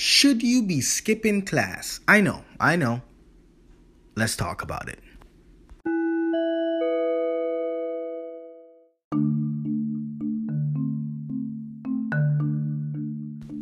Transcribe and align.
Should 0.00 0.44
you 0.44 0.62
be 0.62 0.80
skipping 0.80 1.42
class? 1.42 1.98
I 2.06 2.20
know, 2.20 2.44
I 2.60 2.76
know. 2.76 3.02
Let's 4.14 4.36
talk 4.36 4.62
about 4.62 4.88
it. 4.88 5.00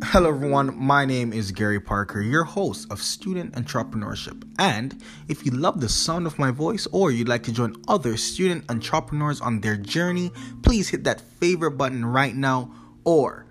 Hello, 0.03 0.29
everyone. 0.29 0.77
My 0.77 1.05
name 1.05 1.33
is 1.33 1.51
Gary 1.51 1.79
Parker, 1.79 2.21
your 2.21 2.43
host 2.43 2.91
of 2.91 3.01
Student 3.01 3.55
Entrepreneurship. 3.55 4.47
And 4.59 5.01
if 5.27 5.43
you 5.43 5.51
love 5.53 5.81
the 5.81 5.89
sound 5.89 6.27
of 6.27 6.37
my 6.37 6.51
voice 6.51 6.85
or 6.91 7.09
you'd 7.09 7.27
like 7.27 7.41
to 7.45 7.51
join 7.51 7.73
other 7.87 8.15
student 8.15 8.63
entrepreneurs 8.69 9.41
on 9.41 9.61
their 9.61 9.75
journey, 9.75 10.31
please 10.61 10.89
hit 10.89 11.03
that 11.05 11.19
favorite 11.19 11.79
button 11.79 12.05
right 12.05 12.35
now 12.35 12.71
or 13.05 13.46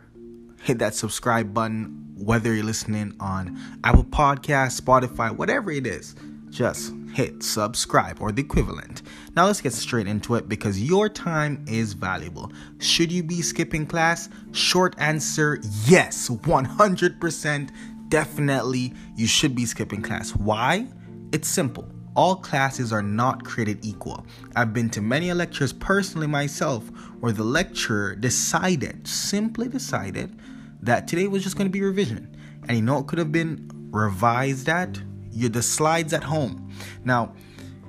hit 0.66 0.80
that 0.80 0.96
subscribe 0.96 1.54
button, 1.54 2.12
whether 2.16 2.52
you're 2.52 2.64
listening 2.64 3.14
on 3.20 3.56
Apple 3.84 4.02
Podcasts, 4.02 4.80
Spotify, 4.80 5.30
whatever 5.30 5.70
it 5.70 5.86
is. 5.86 6.16
Just 6.50 6.92
hit 7.12 7.42
subscribe 7.44 8.20
or 8.20 8.32
the 8.32 8.42
equivalent. 8.42 9.02
Now 9.36 9.46
let's 9.46 9.60
get 9.60 9.72
straight 9.72 10.08
into 10.08 10.34
it 10.34 10.48
because 10.48 10.82
your 10.82 11.08
time 11.08 11.64
is 11.68 11.92
valuable. 11.92 12.50
Should 12.80 13.12
you 13.12 13.22
be 13.22 13.42
skipping 13.42 13.86
class? 13.86 14.28
Short 14.50 14.96
answer 14.98 15.60
yes, 15.84 16.28
100%. 16.28 17.70
Definitely, 18.08 18.92
you 19.14 19.28
should 19.28 19.54
be 19.54 19.66
skipping 19.66 20.02
class. 20.02 20.34
Why? 20.34 20.88
It's 21.32 21.46
simple. 21.46 21.88
All 22.16 22.34
classes 22.34 22.92
are 22.92 23.02
not 23.02 23.44
created 23.44 23.84
equal. 23.84 24.26
I've 24.56 24.72
been 24.72 24.90
to 24.90 25.00
many 25.00 25.32
lectures 25.32 25.72
personally 25.72 26.26
myself 26.26 26.88
where 27.20 27.32
the 27.32 27.44
lecturer 27.44 28.16
decided, 28.16 29.06
simply 29.06 29.68
decided, 29.68 30.36
that 30.82 31.08
today 31.08 31.26
was 31.26 31.42
just 31.42 31.56
going 31.56 31.66
to 31.66 31.72
be 31.72 31.82
revision. 31.82 32.36
And 32.68 32.76
you 32.76 32.82
know 32.82 32.98
it 32.98 33.06
could 33.06 33.18
have 33.18 33.32
been 33.32 33.70
revised 33.90 34.68
at? 34.68 35.00
You're 35.30 35.50
the 35.50 35.62
slides 35.62 36.12
at 36.12 36.24
home. 36.24 36.70
Now, 37.04 37.34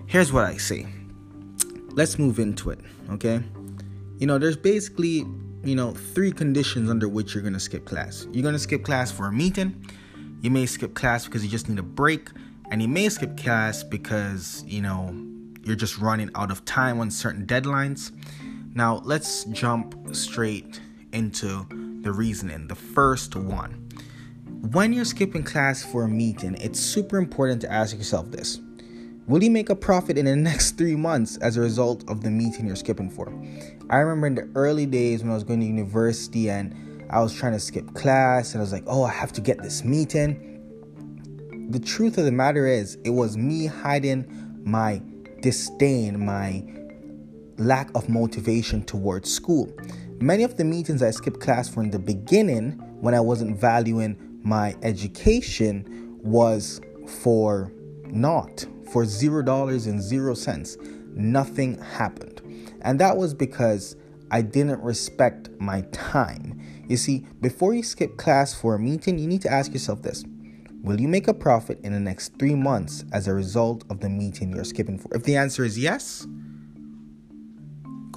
here's 0.05 0.31
what 0.31 0.43
I 0.43 0.57
say. 0.57 0.85
Let's 1.91 2.19
move 2.19 2.39
into 2.39 2.69
it, 2.69 2.79
okay? 3.11 3.41
You 4.19 4.27
know, 4.27 4.37
there's 4.37 4.57
basically, 4.57 5.25
you 5.63 5.75
know, 5.75 5.91
three 5.91 6.31
conditions 6.31 6.89
under 6.89 7.07
which 7.07 7.33
you're 7.33 7.41
going 7.41 7.53
to 7.53 7.59
skip 7.59 7.85
class. 7.85 8.27
You're 8.31 8.43
going 8.43 8.53
to 8.53 8.59
skip 8.59 8.83
class 8.83 9.11
for 9.11 9.27
a 9.27 9.31
meeting. 9.31 9.85
You 10.41 10.51
may 10.51 10.65
skip 10.65 10.93
class 10.93 11.25
because 11.25 11.43
you 11.43 11.49
just 11.49 11.69
need 11.69 11.79
a 11.79 11.83
break, 11.83 12.29
and 12.69 12.81
you 12.81 12.87
may 12.87 13.09
skip 13.09 13.37
class 13.37 13.83
because, 13.83 14.63
you 14.67 14.81
know, 14.81 15.15
you're 15.63 15.75
just 15.75 15.97
running 15.97 16.29
out 16.35 16.51
of 16.51 16.63
time 16.65 16.99
on 16.99 17.09
certain 17.09 17.45
deadlines. 17.45 18.11
Now, 18.75 19.01
let's 19.03 19.45
jump 19.45 20.15
straight 20.15 20.79
into 21.13 21.65
the 22.07 22.13
reasoning. 22.13 22.67
The 22.67 22.75
first 22.75 23.35
one 23.35 23.83
when 24.71 24.91
you're 24.91 25.05
skipping 25.05 25.43
class 25.43 25.83
for 25.83 26.03
a 26.03 26.07
meeting, 26.07 26.55
it's 26.55 26.79
super 26.79 27.17
important 27.17 27.61
to 27.61 27.71
ask 27.71 27.97
yourself 27.97 28.31
this 28.31 28.59
Will 29.27 29.43
you 29.43 29.51
make 29.51 29.69
a 29.69 29.75
profit 29.75 30.17
in 30.17 30.23
the 30.23 30.35
next 30.35 30.77
three 30.77 30.95
months 30.95 31.35
as 31.37 31.57
a 31.57 31.61
result 31.61 32.09
of 32.09 32.23
the 32.23 32.31
meeting 32.31 32.65
you're 32.65 32.77
skipping 32.77 33.09
for? 33.09 33.27
I 33.89 33.97
remember 33.97 34.27
in 34.27 34.35
the 34.35 34.49
early 34.55 34.85
days 34.85 35.21
when 35.21 35.31
I 35.31 35.35
was 35.35 35.43
going 35.43 35.59
to 35.59 35.65
university 35.65 36.49
and 36.49 37.05
I 37.09 37.21
was 37.21 37.33
trying 37.33 37.51
to 37.51 37.59
skip 37.59 37.93
class 37.93 38.53
and 38.53 38.61
I 38.61 38.63
was 38.63 38.71
like, 38.71 38.83
oh, 38.87 39.03
I 39.03 39.11
have 39.11 39.33
to 39.33 39.41
get 39.41 39.61
this 39.61 39.83
meeting. 39.83 40.53
The 41.71 41.79
truth 41.79 42.17
of 42.17 42.23
the 42.23 42.31
matter 42.31 42.65
is, 42.67 42.97
it 43.03 43.09
was 43.09 43.35
me 43.35 43.65
hiding 43.65 44.61
my 44.63 45.01
disdain, 45.41 46.25
my 46.25 46.63
lack 47.57 47.93
of 47.95 48.07
motivation 48.07 48.83
towards 48.85 49.31
school. 49.33 49.69
Many 50.19 50.43
of 50.43 50.57
the 50.57 50.63
meetings 50.63 51.03
I 51.03 51.11
skipped 51.11 51.39
class 51.39 51.69
for 51.69 51.83
in 51.83 51.91
the 51.91 51.99
beginning, 51.99 52.71
when 53.01 53.13
I 53.13 53.19
wasn't 53.19 53.55
valuing 53.55 54.39
my 54.41 54.75
education, 54.81 56.17
was 56.23 56.81
for 57.21 57.71
naught, 58.05 58.65
for 58.91 59.05
zero 59.05 59.43
dollars 59.43 59.85
and 59.85 60.01
zero 60.01 60.33
cents. 60.33 60.75
Nothing 61.13 61.79
happened. 61.79 62.41
And 62.81 62.99
that 62.99 63.15
was 63.15 63.35
because 63.35 63.95
I 64.31 64.41
didn't 64.41 64.81
respect 64.81 65.49
my 65.59 65.81
time. 65.91 66.59
You 66.87 66.97
see, 66.97 67.27
before 67.39 67.75
you 67.75 67.83
skip 67.83 68.17
class 68.17 68.55
for 68.55 68.73
a 68.73 68.79
meeting, 68.79 69.19
you 69.19 69.27
need 69.27 69.43
to 69.43 69.51
ask 69.51 69.71
yourself 69.71 70.01
this 70.01 70.23
Will 70.81 70.99
you 70.99 71.07
make 71.07 71.27
a 71.27 71.33
profit 71.33 71.79
in 71.83 71.93
the 71.93 71.99
next 71.99 72.37
three 72.39 72.55
months 72.55 73.05
as 73.13 73.27
a 73.27 73.33
result 73.35 73.83
of 73.91 73.99
the 73.99 74.09
meeting 74.09 74.51
you're 74.51 74.63
skipping 74.63 74.97
for? 74.97 75.15
If 75.15 75.23
the 75.23 75.35
answer 75.35 75.63
is 75.63 75.77
yes, 75.77 76.25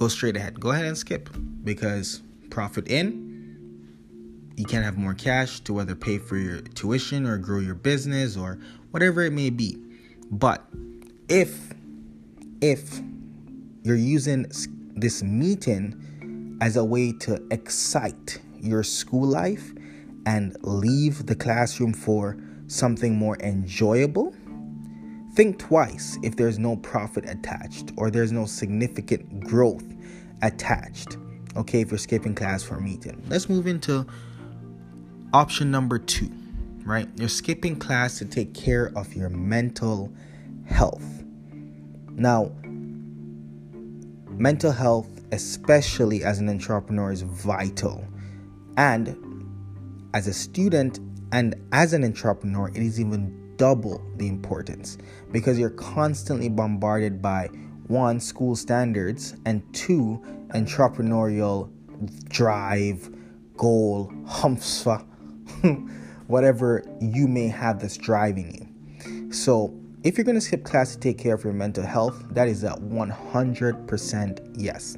go 0.01 0.07
straight 0.07 0.35
ahead. 0.35 0.59
Go 0.59 0.71
ahead 0.71 0.85
and 0.85 0.97
skip 0.97 1.29
because 1.63 2.23
profit 2.49 2.87
in, 2.87 4.49
you 4.57 4.65
can 4.65 4.81
have 4.81 4.97
more 4.97 5.13
cash 5.13 5.59
to 5.59 5.73
whether 5.73 5.93
pay 5.93 6.17
for 6.17 6.37
your 6.37 6.61
tuition 6.61 7.27
or 7.27 7.37
grow 7.37 7.59
your 7.59 7.75
business 7.75 8.35
or 8.35 8.57
whatever 8.89 9.21
it 9.21 9.31
may 9.31 9.51
be. 9.51 9.77
But 10.31 10.65
if 11.29 11.71
if 12.61 12.99
you're 13.83 13.95
using 13.95 14.47
this 14.95 15.21
meeting 15.21 16.57
as 16.61 16.77
a 16.77 16.83
way 16.83 17.13
to 17.19 17.39
excite 17.51 18.41
your 18.59 18.81
school 18.81 19.27
life 19.27 19.71
and 20.25 20.57
leave 20.63 21.27
the 21.27 21.35
classroom 21.35 21.93
for 21.93 22.37
something 22.65 23.15
more 23.15 23.37
enjoyable, 23.41 24.33
think 25.33 25.59
twice 25.59 26.17
if 26.23 26.35
there's 26.35 26.59
no 26.59 26.75
profit 26.77 27.29
attached 27.29 27.91
or 27.97 28.11
there's 28.11 28.31
no 28.31 28.45
significant 28.45 29.41
growth 29.41 29.85
attached. 30.41 31.17
Okay, 31.55 31.81
if 31.81 31.91
you're 31.91 31.97
skipping 31.97 32.35
class 32.35 32.63
for 32.63 32.75
a 32.75 32.81
meeting. 32.81 33.21
Let's 33.27 33.49
move 33.49 33.67
into 33.67 34.05
option 35.33 35.71
number 35.71 35.99
two, 35.99 36.31
right? 36.85 37.07
You're 37.15 37.29
skipping 37.29 37.77
class 37.77 38.17
to 38.19 38.25
take 38.25 38.53
care 38.53 38.91
of 38.95 39.13
your 39.13 39.29
mental 39.29 40.11
health. 40.65 41.05
Now, 42.11 42.51
mental 44.29 44.71
health, 44.71 45.07
especially 45.31 46.23
as 46.23 46.39
an 46.39 46.49
entrepreneur, 46.49 47.11
is 47.11 47.21
vital. 47.21 48.05
And 48.77 49.15
as 50.13 50.27
a 50.27 50.33
student 50.33 50.99
and 51.31 51.55
as 51.71 51.93
an 51.93 52.03
entrepreneur, 52.03 52.69
it 52.69 52.77
is 52.77 52.99
even 52.99 53.40
double 53.61 54.01
the 54.17 54.27
importance 54.27 54.97
because 55.31 55.59
you're 55.59 55.69
constantly 55.69 56.49
bombarded 56.49 57.21
by 57.21 57.47
one, 57.85 58.19
school 58.19 58.55
standards, 58.55 59.35
and 59.45 59.61
two, 59.71 60.19
entrepreneurial 60.55 61.69
drive, 62.29 63.07
goal, 63.57 64.11
humpsfa, 64.25 65.05
whatever 66.27 66.83
you 66.99 67.27
may 67.27 67.47
have 67.47 67.79
that's 67.79 67.97
driving 67.97 68.51
you. 68.55 69.31
So, 69.31 69.71
if 70.03 70.17
you're 70.17 70.25
going 70.25 70.33
to 70.33 70.41
skip 70.41 70.63
class 70.63 70.95
to 70.95 70.99
take 70.99 71.19
care 71.19 71.35
of 71.35 71.43
your 71.43 71.53
mental 71.53 71.85
health, 71.85 72.25
that 72.31 72.47
is 72.47 72.63
a 72.63 72.71
100% 72.71 74.55
yes. 74.57 74.97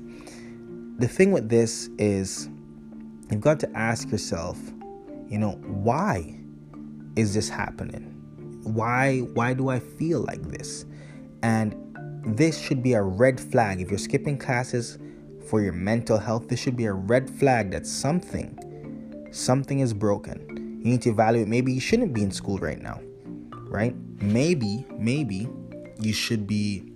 The 1.00 1.08
thing 1.10 1.34
with 1.34 1.50
this 1.50 1.90
is 1.98 2.48
you've 3.30 3.42
got 3.42 3.60
to 3.60 3.70
ask 3.78 4.10
yourself, 4.10 4.58
you 5.28 5.38
know, 5.38 5.52
why 5.66 6.40
is 7.18 7.34
this 7.34 7.50
happening? 7.50 8.23
Why 8.64 9.20
why 9.34 9.54
do 9.54 9.70
I 9.70 9.80
feel 9.80 10.22
like 10.22 10.42
this? 10.44 10.86
And 11.42 11.76
this 12.26 12.60
should 12.60 12.82
be 12.82 12.94
a 12.94 13.02
red 13.02 13.40
flag 13.40 13.82
if 13.82 13.90
you're 13.90 13.98
skipping 14.00 14.38
classes 14.38 14.98
for 15.50 15.62
your 15.62 15.74
mental 15.74 16.18
health. 16.18 16.48
This 16.48 16.60
should 16.60 16.78
be 16.78 16.86
a 16.86 16.94
red 16.94 17.30
flag 17.30 17.72
that 17.72 17.86
something 17.86 19.30
something 19.32 19.80
is 19.80 19.94
broken. 19.94 20.80
You 20.84 20.92
need 20.92 21.02
to 21.04 21.10
evaluate 21.10 21.48
maybe 21.48 21.74
you 21.74 21.82
shouldn't 21.82 22.14
be 22.14 22.24
in 22.24 22.32
school 22.32 22.58
right 22.58 22.82
now. 22.82 23.02
Right? 23.68 23.96
Maybe 24.22 24.86
maybe 24.98 25.50
you 26.00 26.14
should 26.14 26.48
be 26.48 26.92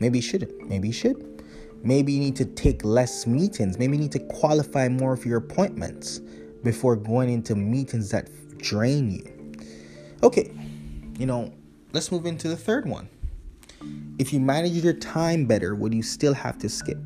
maybe 0.00 0.18
you 0.18 0.22
shouldn't. 0.22 0.68
Maybe 0.68 0.88
you 0.88 0.94
should. 0.94 1.36
Maybe 1.82 2.12
you 2.12 2.20
need 2.20 2.36
to 2.36 2.44
take 2.44 2.84
less 2.84 3.26
meetings. 3.26 3.78
Maybe 3.78 3.96
you 3.96 4.02
need 4.02 4.12
to 4.12 4.18
qualify 4.18 4.88
more 4.88 5.12
of 5.12 5.24
your 5.24 5.38
appointments 5.38 6.20
before 6.62 6.96
going 6.96 7.30
into 7.30 7.54
meetings 7.54 8.10
that 8.10 8.28
drain 8.58 9.10
you. 9.10 9.35
Okay, 10.22 10.50
you 11.18 11.26
know, 11.26 11.52
let's 11.92 12.10
move 12.10 12.26
into 12.26 12.48
the 12.48 12.56
third 12.56 12.88
one. 12.88 13.08
If 14.18 14.32
you 14.32 14.40
manage 14.40 14.72
your 14.72 14.94
time 14.94 15.44
better, 15.44 15.74
would 15.74 15.92
you 15.92 16.02
still 16.02 16.32
have 16.32 16.58
to 16.58 16.68
skip? 16.68 16.98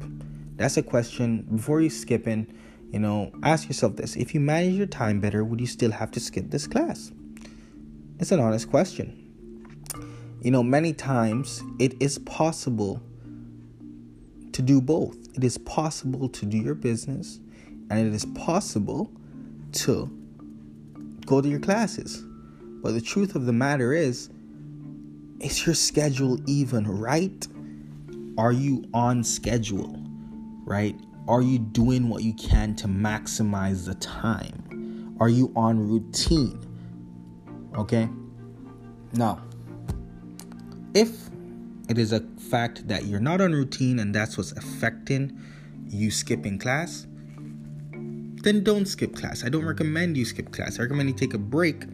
That's 0.56 0.76
a 0.76 0.82
question 0.82 1.42
before 1.50 1.80
you 1.80 1.90
skipping. 1.90 2.46
You 2.92 3.00
know, 3.00 3.32
ask 3.42 3.66
yourself 3.66 3.96
this: 3.96 4.14
If 4.16 4.32
you 4.32 4.40
manage 4.40 4.74
your 4.74 4.86
time 4.86 5.20
better, 5.20 5.44
would 5.44 5.60
you 5.60 5.66
still 5.66 5.90
have 5.90 6.10
to 6.12 6.20
skip 6.20 6.50
this 6.50 6.66
class? 6.66 7.10
It's 8.20 8.30
an 8.30 8.38
honest 8.38 8.70
question. 8.70 9.16
You 10.42 10.50
know, 10.50 10.62
many 10.62 10.92
times 10.92 11.62
it 11.78 12.00
is 12.00 12.18
possible 12.18 13.02
to 14.52 14.62
do 14.62 14.80
both. 14.80 15.16
It 15.34 15.44
is 15.44 15.58
possible 15.58 16.28
to 16.28 16.46
do 16.46 16.58
your 16.58 16.74
business, 16.74 17.40
and 17.90 18.06
it 18.06 18.14
is 18.14 18.24
possible 18.36 19.10
to 19.72 20.10
go 21.26 21.40
to 21.40 21.48
your 21.48 21.60
classes. 21.60 22.24
But 22.82 22.92
the 22.92 23.00
truth 23.00 23.34
of 23.34 23.46
the 23.46 23.52
matter 23.52 23.92
is, 23.92 24.30
is 25.40 25.66
your 25.66 25.74
schedule 25.74 26.38
even 26.46 26.86
right? 26.86 27.46
Are 28.38 28.52
you 28.52 28.84
on 28.94 29.24
schedule? 29.24 29.96
Right? 30.64 30.98
Are 31.28 31.42
you 31.42 31.58
doing 31.58 32.08
what 32.08 32.22
you 32.22 32.32
can 32.34 32.74
to 32.76 32.88
maximize 32.88 33.86
the 33.86 33.94
time? 33.94 35.16
Are 35.20 35.28
you 35.28 35.52
on 35.54 35.78
routine? 35.78 36.60
Okay? 37.76 38.08
Now, 39.12 39.42
if 40.94 41.28
it 41.88 41.98
is 41.98 42.12
a 42.12 42.20
fact 42.38 42.88
that 42.88 43.04
you're 43.04 43.20
not 43.20 43.40
on 43.40 43.52
routine 43.52 43.98
and 43.98 44.14
that's 44.14 44.38
what's 44.38 44.52
affecting 44.52 45.38
you 45.86 46.10
skipping 46.10 46.58
class, 46.58 47.06
then 48.42 48.64
don't 48.64 48.86
skip 48.86 49.14
class. 49.14 49.44
I 49.44 49.48
don't 49.48 49.64
recommend 49.64 50.16
you 50.16 50.24
skip 50.24 50.50
class. 50.52 50.78
I 50.78 50.82
recommend 50.82 51.10
you 51.10 51.14
take 51.14 51.34
a 51.34 51.38
break 51.38 51.84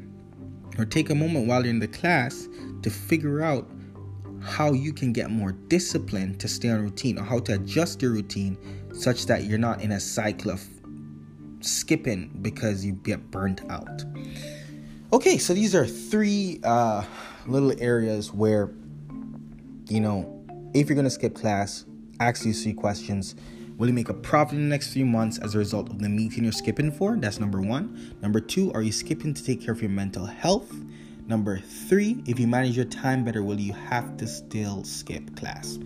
or 0.78 0.84
take 0.84 1.10
a 1.10 1.14
moment 1.14 1.46
while 1.46 1.62
you're 1.62 1.70
in 1.70 1.78
the 1.78 1.88
class 1.88 2.48
to 2.82 2.90
figure 2.90 3.42
out 3.42 3.68
how 4.42 4.72
you 4.72 4.92
can 4.92 5.12
get 5.12 5.30
more 5.30 5.52
discipline 5.52 6.36
to 6.38 6.48
stay 6.48 6.68
on 6.68 6.80
routine 6.80 7.18
or 7.18 7.24
how 7.24 7.38
to 7.40 7.54
adjust 7.54 8.00
your 8.00 8.12
routine 8.12 8.56
such 8.92 9.26
that 9.26 9.44
you're 9.44 9.58
not 9.58 9.82
in 9.82 9.92
a 9.92 10.00
cycle 10.00 10.50
of 10.50 10.62
skipping 11.60 12.30
because 12.42 12.84
you 12.84 12.92
get 12.92 13.30
burnt 13.30 13.60
out. 13.70 14.04
Okay, 15.12 15.38
so 15.38 15.54
these 15.54 15.74
are 15.74 15.86
three 15.86 16.60
uh, 16.64 17.04
little 17.46 17.72
areas 17.80 18.32
where, 18.32 18.70
you 19.88 20.00
know, 20.00 20.32
if 20.74 20.88
you're 20.88 20.94
going 20.94 21.04
to 21.04 21.10
skip 21.10 21.34
class, 21.34 21.84
ask 22.20 22.42
these 22.42 22.62
three 22.62 22.72
questions. 22.72 23.34
Will 23.76 23.88
you 23.88 23.92
make 23.92 24.08
a 24.08 24.14
profit 24.14 24.54
in 24.54 24.62
the 24.62 24.70
next 24.70 24.94
few 24.94 25.04
months 25.04 25.36
as 25.38 25.54
a 25.54 25.58
result 25.58 25.90
of 25.90 25.98
the 25.98 26.08
meeting 26.08 26.44
you're 26.44 26.52
skipping 26.52 26.90
for? 26.90 27.14
That's 27.16 27.38
number 27.38 27.60
one. 27.60 28.16
Number 28.22 28.40
two, 28.40 28.72
are 28.72 28.80
you 28.80 28.90
skipping 28.90 29.34
to 29.34 29.44
take 29.44 29.60
care 29.60 29.74
of 29.74 29.82
your 29.82 29.90
mental 29.90 30.24
health? 30.24 30.72
Number 31.26 31.58
three, 31.58 32.22
if 32.26 32.40
you 32.40 32.46
manage 32.46 32.74
your 32.74 32.86
time 32.86 33.22
better, 33.22 33.42
will 33.42 33.60
you 33.60 33.74
have 33.74 34.16
to 34.16 34.26
still 34.26 34.82
skip 34.82 35.36
class? 35.36 35.78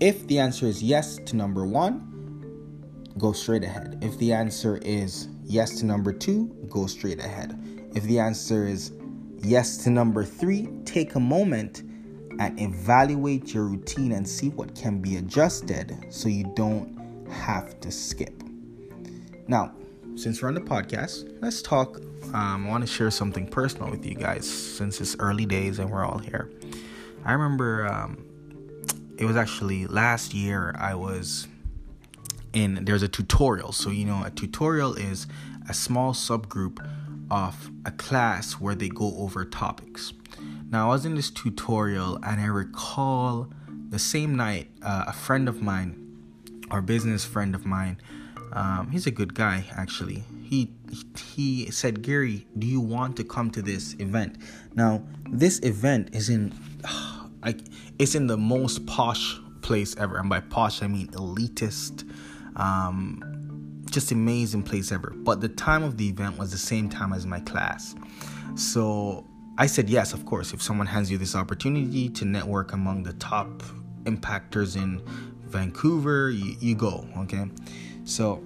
If 0.00 0.26
the 0.26 0.38
answer 0.38 0.66
is 0.66 0.82
yes 0.82 1.16
to 1.24 1.36
number 1.36 1.64
one, 1.64 3.14
go 3.16 3.32
straight 3.32 3.64
ahead. 3.64 4.00
If 4.02 4.18
the 4.18 4.34
answer 4.34 4.78
is 4.82 5.28
yes 5.44 5.78
to 5.78 5.86
number 5.86 6.12
two, 6.12 6.48
go 6.68 6.86
straight 6.86 7.20
ahead. 7.20 7.58
If 7.94 8.02
the 8.02 8.18
answer 8.18 8.66
is 8.66 8.92
yes 9.38 9.78
to 9.84 9.90
number 9.90 10.24
three, 10.24 10.68
take 10.84 11.14
a 11.14 11.20
moment 11.20 11.84
and 12.38 12.60
evaluate 12.60 13.54
your 13.54 13.64
routine 13.64 14.12
and 14.12 14.28
see 14.28 14.50
what 14.50 14.74
can 14.74 15.00
be 15.00 15.16
adjusted 15.16 15.96
so 16.10 16.28
you 16.28 16.52
don't 16.54 17.03
have 17.30 17.78
to 17.80 17.90
skip. 17.90 18.42
Now, 19.48 19.74
since 20.16 20.40
we're 20.42 20.48
on 20.48 20.54
the 20.54 20.60
podcast, 20.60 21.38
let's 21.42 21.60
talk 21.60 22.00
um, 22.32 22.66
I 22.66 22.68
want 22.68 22.82
to 22.82 22.92
share 22.92 23.10
something 23.10 23.46
personal 23.46 23.90
with 23.90 24.04
you 24.04 24.14
guys 24.14 24.48
since 24.48 25.00
it's 25.00 25.14
early 25.20 25.46
days 25.46 25.78
and 25.78 25.88
we're 25.90 26.04
all 26.04 26.18
here. 26.18 26.50
I 27.24 27.32
remember 27.32 27.86
um, 27.86 28.24
it 29.18 29.24
was 29.24 29.36
actually 29.36 29.86
last 29.86 30.34
year 30.34 30.74
I 30.78 30.94
was 30.94 31.46
in, 32.52 32.84
there's 32.84 33.02
a 33.02 33.08
tutorial. 33.08 33.72
So, 33.72 33.90
you 33.90 34.04
know, 34.04 34.24
a 34.24 34.30
tutorial 34.30 34.94
is 34.94 35.28
a 35.68 35.74
small 35.74 36.12
subgroup 36.12 36.84
of 37.30 37.70
a 37.84 37.92
class 37.92 38.54
where 38.54 38.74
they 38.74 38.88
go 38.88 39.16
over 39.16 39.44
topics. 39.44 40.12
Now, 40.70 40.86
I 40.86 40.94
was 40.94 41.06
in 41.06 41.14
this 41.14 41.30
tutorial 41.30 42.16
and 42.24 42.40
I 42.40 42.46
recall 42.46 43.48
the 43.90 43.98
same 44.00 44.34
night, 44.34 44.70
uh, 44.82 45.04
a 45.06 45.12
friend 45.12 45.48
of 45.48 45.62
mine, 45.62 46.03
or 46.74 46.82
business 46.82 47.24
friend 47.24 47.54
of 47.54 47.64
mine, 47.64 48.00
um, 48.52 48.90
he's 48.90 49.06
a 49.06 49.10
good 49.10 49.34
guy 49.34 49.64
actually 49.72 50.24
he 50.44 50.70
he 51.34 51.70
said, 51.70 52.02
Gary, 52.02 52.46
do 52.58 52.66
you 52.66 52.80
want 52.80 53.16
to 53.16 53.24
come 53.24 53.50
to 53.52 53.62
this 53.62 53.94
event? 53.94 54.36
Now, 54.74 55.02
this 55.28 55.58
event 55.60 56.14
is 56.14 56.28
in 56.28 56.54
like 57.42 57.60
it's 57.98 58.14
in 58.14 58.26
the 58.26 58.36
most 58.36 58.86
posh 58.86 59.38
place 59.62 59.96
ever, 59.96 60.18
and 60.18 60.28
by 60.28 60.40
posh 60.40 60.82
I 60.82 60.86
mean 60.86 61.08
elitist, 61.08 62.08
um, 62.56 63.82
just 63.90 64.12
amazing 64.12 64.62
place 64.62 64.92
ever. 64.92 65.12
But 65.16 65.40
the 65.40 65.48
time 65.48 65.82
of 65.82 65.96
the 65.96 66.08
event 66.08 66.38
was 66.38 66.52
the 66.52 66.58
same 66.58 66.88
time 66.88 67.12
as 67.12 67.26
my 67.26 67.40
class, 67.40 67.94
so 68.54 69.26
I 69.58 69.66
said 69.66 69.88
yes, 69.88 70.12
of 70.12 70.26
course. 70.26 70.52
If 70.52 70.62
someone 70.62 70.86
hands 70.86 71.10
you 71.10 71.18
this 71.18 71.34
opportunity 71.34 72.10
to 72.10 72.24
network 72.24 72.72
among 72.72 73.02
the 73.02 73.14
top 73.14 73.62
impactors 74.04 74.76
in 74.76 75.02
Vancouver, 75.54 76.30
you, 76.30 76.56
you 76.60 76.74
go, 76.74 77.06
okay? 77.16 77.46
So 78.04 78.42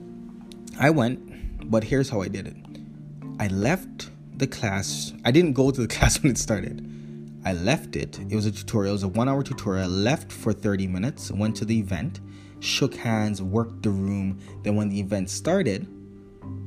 I 0.79 0.91
went 0.91 1.29
but 1.69 1.85
here's 1.85 2.09
how 2.09 2.23
I 2.23 2.29
did 2.29 2.47
it 2.47 2.57
I 3.41 3.49
left 3.49 4.11
the 4.37 4.47
class. 4.47 5.13
I 5.25 5.31
didn't 5.31 5.53
go 5.53 5.71
to 5.71 5.81
the 5.81 5.89
class 5.95 6.23
when 6.23 6.33
it 6.33 6.39
started. 6.39 6.85
I 7.45 7.53
left 7.53 7.97
it. 7.97 8.19
It 8.19 8.35
was 8.35 8.47
a 8.47 8.53
tutorial, 8.53 8.91
it 8.91 8.95
was 8.95 9.03
a 9.05 9.09
one 9.09 9.29
hour 9.29 9.43
tutorial. 9.43 9.85
I 9.85 9.87
left 9.87 10.33
for 10.33 10.53
30 10.53 10.87
minutes, 10.87 11.31
went 11.31 11.57
to 11.57 11.65
the 11.65 11.79
event, 11.79 12.21
shook 12.61 12.95
hands, 12.95 13.41
worked 13.41 13.83
the 13.83 13.91
room. 13.91 14.39
Then, 14.63 14.77
when 14.77 14.89
the 14.89 14.99
event 14.99 15.31
started, 15.31 15.87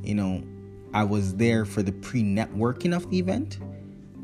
you 0.04 0.16
know, 0.16 0.44
I 0.94 1.04
was 1.04 1.36
there 1.36 1.66
for 1.66 1.82
the 1.84 1.92
pre 1.92 2.24
networking 2.24 2.96
of 2.96 3.10
the 3.10 3.20
event. 3.20 3.60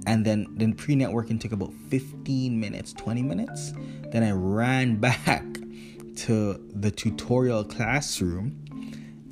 And 0.06 0.25
then, 0.25 0.48
then 0.52 0.74
pre 0.74 0.96
networking 0.96 1.40
took 1.40 1.52
about 1.52 1.74
15 1.90 2.60
minutes, 2.60 2.94
20 2.94 3.24
minutes. 3.24 3.74
Then 4.12 4.24
I 4.24 4.31
ran 4.31 4.96
back 5.00 5.44
to 6.18 6.62
the 6.74 6.92
tutorial 6.92 7.64
classroom 7.64 8.64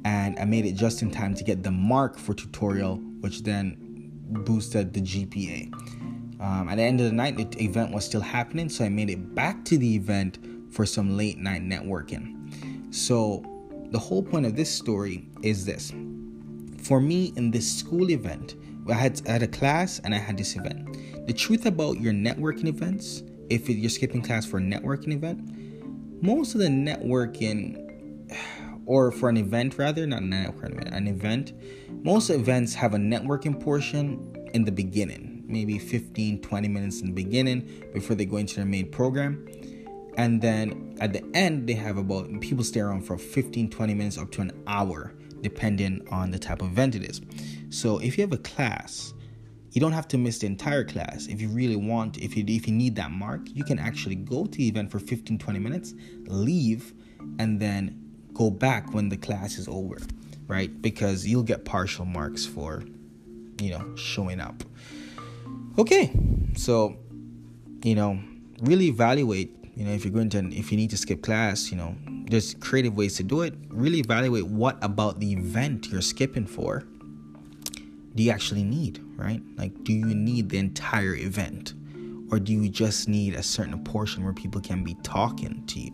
and 0.05 0.37
I 0.39 0.45
made 0.45 0.65
it 0.65 0.73
just 0.73 1.01
in 1.01 1.09
time 1.09 1.33
to 1.33 1.43
get 1.43 1.63
the 1.63 1.71
mark 1.71 2.19
for 2.19 2.35
tutorial, 2.35 2.97
which 3.21 3.41
then 3.41 3.75
boosted 4.29 4.93
the 4.93 5.01
GPA. 5.01 5.73
Um, 6.39 6.69
at 6.69 6.75
the 6.75 6.83
end 6.83 7.01
of 7.01 7.07
the 7.07 7.11
night, 7.11 7.37
the 7.37 7.63
event 7.63 7.91
was 7.91 8.05
still 8.05 8.21
happening, 8.21 8.69
so 8.69 8.85
I 8.85 8.89
made 8.89 9.09
it 9.09 9.33
back 9.33 9.65
to 9.65 9.79
the 9.79 9.95
event 9.95 10.37
for 10.71 10.85
some 10.85 11.17
late 11.17 11.39
night 11.39 11.63
networking. 11.63 12.93
So, 12.93 13.43
the 13.89 13.97
whole 13.99 14.21
point 14.21 14.45
of 14.45 14.55
this 14.55 14.69
story 14.69 15.27
is 15.41 15.65
this 15.65 15.91
for 16.85 17.01
me, 17.01 17.33
in 17.35 17.49
this 17.49 17.79
school 17.79 18.11
event, 18.11 18.55
I 18.87 18.93
had, 18.93 19.19
I 19.27 19.31
had 19.31 19.43
a 19.43 19.47
class 19.47 19.99
and 20.03 20.13
I 20.13 20.19
had 20.19 20.37
this 20.37 20.55
event. 20.55 21.25
The 21.25 21.33
truth 21.33 21.65
about 21.65 21.99
your 21.99 22.13
networking 22.13 22.67
events, 22.67 23.23
if 23.49 23.67
you're 23.67 23.89
skipping 23.89 24.21
class 24.21 24.45
for 24.45 24.59
a 24.59 24.61
networking 24.61 25.11
event, 25.11 25.64
most 26.21 26.55
of 26.55 26.61
the 26.61 26.67
networking 26.67 27.81
or 28.85 29.11
for 29.11 29.29
an 29.29 29.37
event 29.37 29.77
rather, 29.77 30.05
not 30.05 30.21
an 30.21 30.33
event, 30.33 30.93
an 30.93 31.07
event. 31.07 31.53
Most 32.03 32.29
events 32.29 32.73
have 32.75 32.93
a 32.93 32.97
networking 32.97 33.59
portion 33.59 34.49
in 34.53 34.63
the 34.63 34.71
beginning, 34.71 35.43
maybe 35.47 35.79
15, 35.79 36.41
20 36.41 36.67
minutes 36.67 37.01
in 37.01 37.07
the 37.07 37.13
beginning 37.13 37.89
before 37.93 38.15
they 38.15 38.25
go 38.25 38.37
into 38.37 38.55
their 38.55 38.65
main 38.65 38.89
program. 38.91 39.47
And 40.17 40.41
then 40.41 40.95
at 41.01 41.13
the 41.13 41.25
end, 41.33 41.67
they 41.67 41.73
have 41.73 41.97
about 41.97 42.39
people 42.39 42.63
stay 42.63 42.79
around 42.79 43.01
for 43.01 43.17
15, 43.17 43.69
20 43.69 43.93
minutes 43.93 44.17
up 44.17 44.31
to 44.31 44.41
an 44.41 44.51
hour, 44.67 45.13
depending 45.41 46.07
on 46.09 46.31
the 46.31 46.39
type 46.39 46.61
of 46.61 46.69
event 46.69 46.95
it 46.95 47.03
is. 47.03 47.21
So 47.69 47.97
if 47.99 48.17
you 48.17 48.23
have 48.23 48.31
a 48.31 48.37
class, 48.37 49.14
you 49.75 49.81
don't 49.81 49.91
have 49.91 50.07
to 50.07 50.17
miss 50.17 50.39
the 50.39 50.47
entire 50.47 50.85
class. 50.85 51.27
If 51.27 51.41
you 51.41 51.49
really 51.49 51.75
want, 51.75 52.17
if 52.17 52.37
you 52.37 52.45
if 52.47 52.65
you 52.65 52.73
need 52.73 52.95
that 52.95 53.11
mark, 53.11 53.41
you 53.53 53.65
can 53.65 53.77
actually 53.77 54.15
go 54.15 54.45
to 54.45 54.57
the 54.57 54.69
event 54.69 54.89
for 54.89 54.99
15, 54.99 55.37
20 55.37 55.59
minutes, 55.59 55.93
leave, 56.27 56.93
and 57.39 57.59
then 57.59 58.01
go 58.33 58.49
back 58.49 58.93
when 58.93 59.09
the 59.09 59.17
class 59.17 59.57
is 59.57 59.67
over, 59.67 59.97
right? 60.47 60.81
Because 60.81 61.27
you'll 61.27 61.43
get 61.43 61.65
partial 61.65 62.05
marks 62.05 62.45
for, 62.45 62.83
you 63.59 63.71
know, 63.71 63.95
showing 63.97 64.39
up. 64.39 64.63
Okay, 65.77 66.09
so, 66.55 66.95
you 67.83 67.95
know, 67.95 68.17
really 68.61 68.85
evaluate, 68.85 69.53
you 69.75 69.83
know, 69.83 69.91
if 69.91 70.05
you're 70.05 70.13
going 70.13 70.29
to, 70.29 70.39
if 70.57 70.71
you 70.71 70.77
need 70.77 70.91
to 70.91 70.97
skip 70.97 71.21
class, 71.21 71.69
you 71.69 71.75
know, 71.75 71.97
there's 72.29 72.53
creative 72.55 72.95
ways 72.95 73.17
to 73.17 73.23
do 73.23 73.41
it. 73.41 73.53
Really 73.67 73.99
evaluate 73.99 74.47
what 74.47 74.81
about 74.81 75.19
the 75.19 75.33
event 75.33 75.89
you're 75.91 76.01
skipping 76.01 76.47
for 76.47 76.85
do 78.15 78.23
you 78.23 78.31
actually 78.31 78.63
need, 78.63 79.01
right? 79.15 79.41
Like, 79.57 79.83
do 79.83 79.93
you 79.93 80.15
need 80.15 80.49
the 80.49 80.57
entire 80.57 81.15
event? 81.15 81.73
Or 82.31 82.39
do 82.39 82.53
you 82.53 82.69
just 82.69 83.07
need 83.07 83.35
a 83.35 83.43
certain 83.43 83.83
portion 83.83 84.23
where 84.23 84.33
people 84.33 84.59
can 84.59 84.83
be 84.83 84.95
talking 85.03 85.63
to 85.67 85.79
you? 85.79 85.91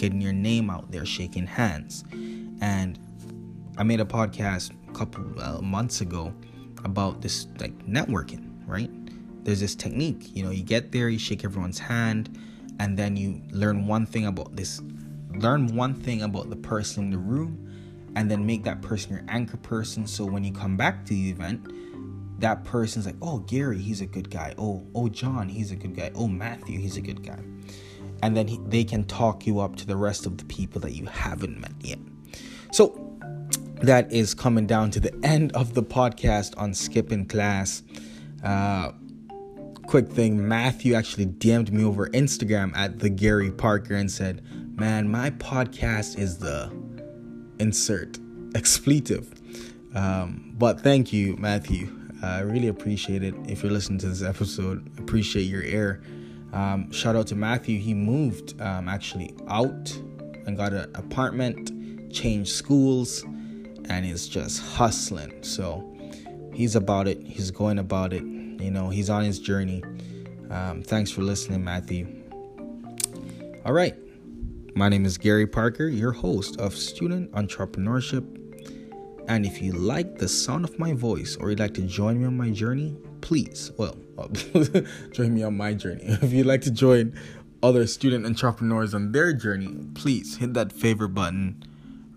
getting 0.00 0.20
your 0.22 0.32
name 0.32 0.70
out 0.70 0.90
there, 0.90 1.04
shaking 1.04 1.46
hands. 1.46 2.04
And 2.62 2.98
I 3.76 3.82
made 3.82 4.00
a 4.00 4.04
podcast 4.06 4.72
a 4.88 4.92
couple 4.92 5.38
uh, 5.38 5.60
months 5.60 6.00
ago 6.00 6.32
about 6.84 7.20
this 7.20 7.46
like 7.58 7.78
networking, 7.86 8.50
right? 8.66 8.90
There's 9.44 9.60
this 9.60 9.74
technique, 9.74 10.34
you 10.34 10.42
know, 10.42 10.50
you 10.50 10.62
get 10.62 10.90
there, 10.90 11.10
you 11.10 11.18
shake 11.18 11.44
everyone's 11.44 11.78
hand, 11.78 12.38
and 12.78 12.98
then 12.98 13.14
you 13.14 13.42
learn 13.50 13.86
one 13.86 14.06
thing 14.06 14.26
about 14.26 14.56
this, 14.56 14.80
learn 15.34 15.76
one 15.76 15.94
thing 15.94 16.22
about 16.22 16.48
the 16.48 16.56
person 16.56 17.04
in 17.04 17.10
the 17.10 17.18
room, 17.18 17.69
and 18.16 18.30
then 18.30 18.44
make 18.44 18.64
that 18.64 18.82
person 18.82 19.12
your 19.12 19.24
anchor 19.28 19.56
person. 19.56 20.06
So 20.06 20.24
when 20.24 20.44
you 20.44 20.52
come 20.52 20.76
back 20.76 21.04
to 21.06 21.14
the 21.14 21.30
event, 21.30 22.40
that 22.40 22.64
person's 22.64 23.06
like, 23.06 23.16
oh, 23.20 23.38
Gary, 23.40 23.78
he's 23.78 24.00
a 24.00 24.06
good 24.06 24.30
guy. 24.30 24.54
Oh, 24.56 24.86
oh, 24.94 25.08
John, 25.08 25.48
he's 25.48 25.70
a 25.72 25.76
good 25.76 25.94
guy. 25.94 26.10
Oh, 26.14 26.26
Matthew, 26.26 26.78
he's 26.78 26.96
a 26.96 27.02
good 27.02 27.22
guy 27.22 27.38
and 28.22 28.36
then 28.36 28.46
he, 28.46 28.58
they 28.66 28.84
can 28.84 29.04
talk 29.04 29.46
you 29.46 29.60
up 29.60 29.76
to 29.76 29.86
the 29.86 29.96
rest 29.96 30.26
of 30.26 30.38
the 30.38 30.44
people 30.44 30.80
that 30.82 30.92
you 30.92 31.06
haven't 31.06 31.58
met 31.60 31.72
yet. 31.80 31.98
So 32.72 33.18
that 33.82 34.12
is 34.12 34.34
coming 34.34 34.66
down 34.66 34.90
to 34.92 35.00
the 35.00 35.14
end 35.22 35.52
of 35.52 35.74
the 35.74 35.82
podcast 35.82 36.56
on 36.58 36.74
skipping 36.74 37.26
class. 37.26 37.82
Uh, 38.44 38.92
quick 39.86 40.08
thing 40.08 40.46
Matthew 40.46 40.94
actually 40.94 41.26
DM'd 41.26 41.72
me 41.72 41.84
over 41.84 42.08
Instagram 42.08 42.76
at 42.76 42.98
the 42.98 43.08
Gary 43.08 43.50
Parker 43.50 43.94
and 43.94 44.10
said, 44.10 44.44
Man, 44.78 45.08
my 45.10 45.30
podcast 45.30 46.18
is 46.18 46.38
the 46.38 46.70
insert 47.60 48.18
expletive. 48.54 49.32
Um, 49.94 50.54
but 50.58 50.80
thank 50.80 51.12
you, 51.12 51.36
Matthew. 51.36 51.96
I 52.22 52.40
really 52.40 52.68
appreciate 52.68 53.22
it. 53.22 53.34
If 53.48 53.62
you're 53.62 53.72
listening 53.72 53.98
to 54.00 54.08
this 54.08 54.22
episode, 54.22 54.86
appreciate 54.98 55.44
your 55.44 55.62
ear. 55.62 56.02
Um, 56.52 56.90
shout 56.90 57.16
out 57.16 57.28
to 57.28 57.36
Matthew. 57.36 57.78
He 57.78 57.94
moved 57.94 58.60
um, 58.60 58.88
actually 58.88 59.34
out 59.48 59.96
and 60.46 60.56
got 60.56 60.72
an 60.72 60.90
apartment, 60.94 62.12
changed 62.12 62.50
schools, 62.52 63.22
and 63.88 64.04
he's 64.04 64.28
just 64.28 64.60
hustling. 64.60 65.42
So 65.42 65.86
he's 66.52 66.76
about 66.76 67.08
it. 67.08 67.22
He's 67.24 67.50
going 67.50 67.78
about 67.78 68.12
it. 68.12 68.22
You 68.22 68.70
know, 68.70 68.90
he's 68.90 69.08
on 69.08 69.24
his 69.24 69.38
journey. 69.38 69.82
Um, 70.50 70.82
thanks 70.82 71.10
for 71.10 71.22
listening, 71.22 71.64
Matthew. 71.64 72.06
All 73.64 73.72
right. 73.72 73.94
My 74.80 74.88
name 74.88 75.04
is 75.04 75.18
Gary 75.18 75.46
Parker, 75.46 75.88
your 75.88 76.10
host 76.10 76.58
of 76.58 76.74
Student 76.74 77.30
Entrepreneurship. 77.32 78.24
And 79.28 79.44
if 79.44 79.60
you 79.60 79.72
like 79.72 80.16
the 80.16 80.26
sound 80.26 80.64
of 80.64 80.78
my 80.78 80.94
voice 80.94 81.36
or 81.36 81.50
you'd 81.50 81.58
like 81.58 81.74
to 81.74 81.82
join 81.82 82.18
me 82.18 82.24
on 82.24 82.34
my 82.34 82.48
journey, 82.48 82.96
please, 83.20 83.70
well, 83.76 83.94
join 85.12 85.34
me 85.34 85.42
on 85.42 85.54
my 85.54 85.74
journey. 85.74 86.04
If 86.22 86.32
you'd 86.32 86.46
like 86.46 86.62
to 86.62 86.70
join 86.70 87.12
other 87.62 87.86
student 87.86 88.24
entrepreneurs 88.24 88.94
on 88.94 89.12
their 89.12 89.34
journey, 89.34 89.84
please 89.92 90.38
hit 90.38 90.54
that 90.54 90.72
favorite 90.72 91.10
button 91.10 91.62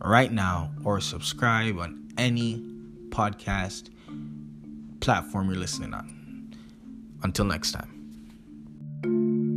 right 0.01 0.31
now 0.31 0.71
or 0.85 1.01
subscribe 1.01 1.77
on 1.79 2.07
any 2.17 2.63
podcast 3.09 3.89
platform 5.01 5.49
you're 5.49 5.59
listening 5.59 5.93
on. 5.93 6.55
Until 7.23 7.43
next 7.43 7.73
time. 7.73 9.52